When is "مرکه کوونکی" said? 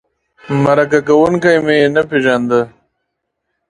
0.63-1.55